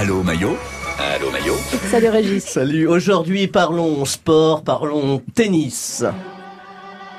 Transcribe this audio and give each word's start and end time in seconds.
Allô 0.00 0.22
Maillot 0.22 0.56
Allô 0.96 1.28
Maillot 1.32 1.56
Salut 1.90 2.10
Régis. 2.10 2.44
Salut, 2.44 2.86
aujourd'hui 2.86 3.48
parlons 3.48 4.04
sport, 4.04 4.62
parlons 4.62 5.20
tennis. 5.34 6.04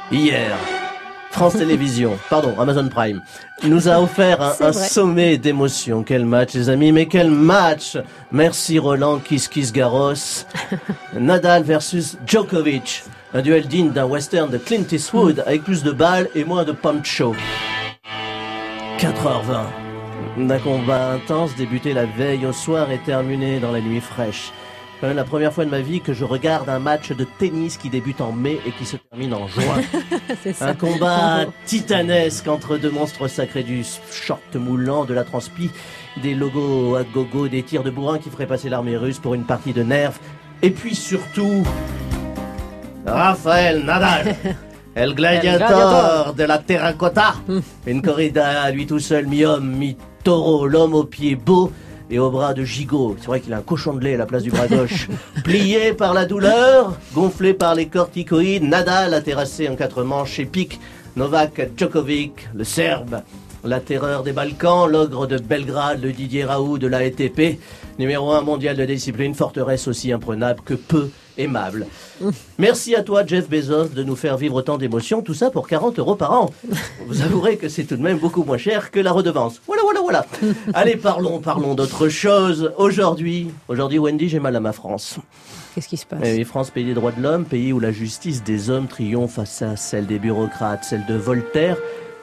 Hier, 0.09 0.55
France 1.29 1.53
Télévisions, 1.57 2.17
pardon, 2.29 2.57
Amazon 2.57 2.87
Prime, 2.87 3.21
nous 3.63 3.89
a 3.89 3.99
offert 3.99 4.41
un, 4.61 4.71
sommet 4.71 5.37
d'émotions. 5.37 6.03
Quel 6.03 6.23
match 6.23 6.53
les 6.53 6.69
amis, 6.69 6.93
mais 6.93 7.05
quel 7.05 7.29
match 7.29 7.97
Merci 8.31 8.79
Roland 8.79 9.19
Kiss 9.19 9.49
Kiss 9.49 9.73
Garros. 9.73 10.45
Nadal 11.19 11.63
versus 11.63 12.17
Djokovic. 12.25 13.03
Un 13.33 13.41
duel 13.41 13.67
digne 13.67 13.91
d'un 13.91 14.05
western 14.05 14.49
de 14.49 14.57
Clint 14.57 14.87
Eastwood 14.89 15.43
avec 15.45 15.65
plus 15.65 15.83
de 15.83 15.91
balles 15.91 16.29
et 16.33 16.45
moins 16.45 16.63
de 16.63 16.71
poncho. 16.71 17.35
4h20. 18.99 19.88
D'un 20.37 20.59
combat 20.59 21.11
intense 21.11 21.55
débuté 21.55 21.93
la 21.93 22.05
veille 22.05 22.45
au 22.45 22.53
soir 22.53 22.91
et 22.91 22.99
terminé 22.99 23.59
dans 23.59 23.71
la 23.71 23.81
nuit 23.81 23.99
fraîche. 23.99 24.51
Quand 24.99 25.07
même 25.07 25.15
la 25.15 25.23
première 25.23 25.53
fois 25.53 25.63
de 25.63 25.69
ma 25.69 25.79
vie 25.79 26.01
que 26.01 26.13
je 26.13 26.25
regarde 26.25 26.67
un 26.67 26.79
match 26.79 27.11
de 27.13 27.23
tennis 27.23 27.77
qui 27.77 27.89
débute 27.89 28.19
en 28.19 28.33
mai 28.33 28.59
et 28.65 28.71
qui 28.71 28.85
se 28.85 28.97
termine 28.97 29.33
en 29.33 29.47
juin. 29.47 29.81
Un 30.61 30.73
combat 30.73 31.45
titanesque 31.65 32.47
entre 32.49 32.77
deux 32.77 32.91
monstres 32.91 33.27
sacrés 33.29 33.63
du 33.63 33.85
short 34.11 34.55
moulant, 34.55 35.05
de 35.05 35.13
la 35.13 35.23
transpi, 35.23 35.71
des 36.21 36.35
logos 36.35 36.95
à 36.95 37.03
gogo, 37.03 37.47
des 37.47 37.63
tirs 37.63 37.83
de 37.83 37.91
bourrin 37.91 38.19
qui 38.19 38.29
feraient 38.29 38.45
passer 38.45 38.67
l'armée 38.67 38.97
russe 38.97 39.19
pour 39.19 39.35
une 39.35 39.45
partie 39.45 39.71
de 39.71 39.83
nerfs. 39.83 40.19
Et 40.61 40.71
puis 40.71 40.95
surtout, 40.95 41.63
Raphaël 43.05 43.85
Nadal, 43.85 44.35
El 44.99 45.15
Gladiator 45.15 45.67
Gladiator. 45.69 46.33
de 46.35 46.43
la 46.43 46.57
terracotta. 46.57 47.35
Une 47.87 48.01
corrida 48.01 48.63
à 48.63 48.69
lui 48.69 48.85
tout 48.85 48.99
seul, 48.99 49.27
mi-homme, 49.27 49.65
mi-taureau, 49.65 50.67
l'homme 50.67 50.93
aux 50.93 51.05
pieds 51.05 51.37
beaux 51.37 51.71
et 52.11 52.19
aux 52.19 52.29
bras 52.29 52.53
de 52.53 52.65
gigot. 52.65 53.15
C'est 53.17 53.27
vrai 53.27 53.39
qu'il 53.39 53.53
a 53.53 53.59
un 53.59 53.61
cochon 53.61 53.93
de 53.93 54.03
lait 54.03 54.15
à 54.15 54.17
la 54.17 54.25
place 54.25 54.43
du 54.43 54.51
bras 54.51 54.67
gauche. 54.67 55.07
Plié 55.45 55.93
par 55.93 56.13
la 56.13 56.25
douleur, 56.25 56.97
gonflé 57.13 57.53
par 57.53 57.75
les 57.75 57.85
corticoïdes, 57.85 58.63
Nadal 58.63 59.13
a 59.13 59.21
terrassé 59.21 59.69
en 59.69 59.77
quatre 59.77 60.03
manches 60.03 60.37
épiques 60.39 60.81
Novak 61.15 61.69
Djokovic, 61.77 62.49
le 62.53 62.65
Serbe. 62.65 63.21
La 63.63 63.81
terreur 63.81 64.23
des 64.23 64.31
Balkans, 64.31 64.89
l'ogre 64.89 65.27
de 65.27 65.37
Belgrade, 65.37 66.01
le 66.01 66.13
Didier 66.13 66.45
Raoult 66.45 66.77
de 66.77 66.87
la 66.87 66.99
ATP, 66.99 67.59
numéro 67.97 68.31
un 68.31 68.41
mondial 68.41 68.77
de 68.77 68.85
discipline, 68.85 69.35
forteresse 69.35 69.87
aussi 69.87 70.13
imprenable 70.13 70.61
que 70.63 70.75
peu 70.75 71.09
aimable. 71.37 71.85
Merci 72.57 72.95
à 72.95 73.03
toi, 73.03 73.25
Jeff 73.25 73.49
Bezos, 73.49 73.89
de 73.89 74.03
nous 74.03 74.15
faire 74.15 74.37
vivre 74.37 74.55
autant 74.55 74.77
d'émotions, 74.77 75.21
tout 75.21 75.33
ça 75.33 75.49
pour 75.49 75.67
40 75.67 75.99
euros 75.99 76.15
par 76.15 76.31
an. 76.33 76.51
Vous 77.07 77.21
avouerez 77.21 77.57
que 77.57 77.67
c'est 77.67 77.83
tout 77.83 77.97
de 77.97 78.01
même 78.01 78.17
beaucoup 78.17 78.43
moins 78.43 78.57
cher 78.57 78.91
que 78.91 78.99
la 78.99 79.11
redevance. 79.11 79.61
Voilà, 79.67 79.81
voilà, 79.83 79.99
voilà. 80.01 80.25
Allez, 80.73 80.95
parlons, 80.95 81.39
parlons 81.39 81.75
d'autre 81.75 82.07
chose. 82.07 82.71
Aujourd'hui, 82.77 83.51
aujourd'hui, 83.67 83.99
Wendy, 83.99 84.29
j'ai 84.29 84.39
mal 84.39 84.55
à 84.55 84.61
ma 84.61 84.71
France. 84.71 85.19
Qu'est-ce 85.75 85.87
qui 85.87 85.97
se 85.97 86.05
passe? 86.05 86.21
Eh 86.23 86.43
France, 86.45 86.71
pays 86.71 86.85
des 86.85 86.93
droits 86.93 87.11
de 87.11 87.21
l'homme, 87.21 87.45
pays 87.45 87.73
où 87.73 87.79
la 87.79 87.91
justice 87.91 88.43
des 88.43 88.69
hommes 88.69 88.87
triomphe 88.87 89.35
face 89.35 89.61
à 89.61 89.75
celle 89.75 90.07
des 90.07 90.19
bureaucrates, 90.19 90.83
celle 90.83 91.05
de 91.05 91.15
Voltaire, 91.15 91.77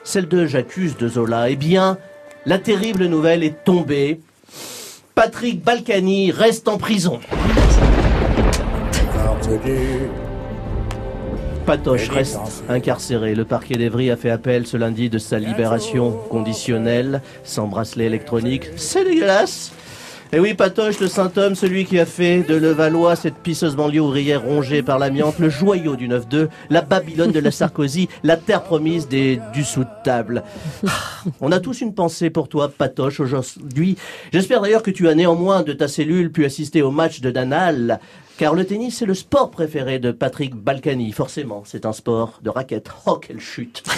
celle 0.07 0.29
de 0.29 0.45
J'accuse 0.45 0.95
de 0.95 1.09
Zola. 1.09 1.49
Eh 1.49 1.57
bien, 1.57 1.97
la 2.45 2.57
terrible 2.57 3.07
nouvelle 3.07 3.43
est 3.43 3.65
tombée. 3.65 4.21
Patrick 5.15 5.61
Balkany 5.61 6.31
reste 6.31 6.69
en 6.69 6.77
prison. 6.77 7.19
Patoche 11.65 12.07
reste 12.07 12.63
incarcéré. 12.69 13.35
Le 13.35 13.43
parquet 13.43 13.75
d'Evry 13.75 14.09
a 14.09 14.15
fait 14.15 14.29
appel 14.29 14.65
ce 14.65 14.77
lundi 14.77 15.09
de 15.09 15.17
sa 15.17 15.39
libération 15.39 16.11
conditionnelle, 16.29 17.21
sans 17.43 17.67
bracelet 17.67 18.05
électronique. 18.05 18.69
C'est 18.77 19.03
dégueulasse 19.03 19.73
et 20.33 20.39
oui, 20.39 20.53
Patoche, 20.53 20.99
le 20.99 21.07
saint 21.07 21.31
homme, 21.37 21.55
celui 21.55 21.85
qui 21.85 21.99
a 21.99 22.05
fait 22.05 22.43
de 22.43 22.55
Levallois 22.55 23.15
cette 23.15 23.35
pisseuse 23.35 23.75
banlieue 23.75 24.01
ouvrière 24.01 24.41
rongée 24.41 24.83
par 24.83 24.99
l'amiante, 24.99 25.39
le 25.39 25.49
joyau 25.49 25.95
du 25.95 26.07
9-2, 26.07 26.49
la 26.69 26.81
Babylone 26.81 27.31
de 27.31 27.39
la 27.39 27.51
Sarkozy, 27.51 28.09
la 28.23 28.37
terre 28.37 28.63
promise 28.63 29.07
des 29.07 29.39
du 29.53 29.63
sous 29.63 29.83
de 29.83 29.89
table. 30.03 30.43
Ah, 30.85 30.91
On 31.41 31.51
a 31.51 31.59
tous 31.59 31.81
une 31.81 31.93
pensée 31.93 32.29
pour 32.29 32.49
toi, 32.49 32.69
Patoche, 32.69 33.19
aujourd'hui. 33.19 33.97
J'espère 34.33 34.61
d'ailleurs 34.61 34.83
que 34.83 34.91
tu 34.91 35.07
as 35.07 35.15
néanmoins 35.15 35.63
de 35.63 35.73
ta 35.73 35.87
cellule 35.87 36.31
pu 36.31 36.45
assister 36.45 36.81
au 36.81 36.91
match 36.91 37.21
de 37.21 37.31
Danal, 37.31 37.99
car 38.37 38.53
le 38.53 38.65
tennis 38.65 38.97
c'est 38.97 39.05
le 39.05 39.13
sport 39.13 39.51
préféré 39.51 39.99
de 39.99 40.11
Patrick 40.11 40.55
Balkany. 40.55 41.11
Forcément, 41.11 41.63
c'est 41.65 41.85
un 41.85 41.93
sport 41.93 42.39
de 42.43 42.49
raquette. 42.49 42.89
Oh, 43.05 43.17
quelle 43.17 43.39
chute 43.39 43.83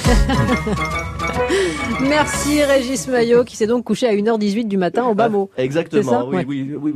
Merci 2.01 2.63
Régis 2.63 3.07
Maillot 3.07 3.43
qui 3.43 3.55
s'est 3.57 3.67
donc 3.67 3.83
couché 3.83 4.07
à 4.07 4.13
1h18 4.13 4.67
du 4.67 4.77
matin 4.77 5.05
au 5.05 5.15
bas 5.15 5.29
mot. 5.29 5.49
Exactement, 5.57 6.03
C'est 6.03 6.09
ça 6.09 6.25
oui, 6.25 6.37
Ouais. 6.37 6.45
oui, 6.47 6.65
oui, 6.69 6.77
oui. 6.81 6.91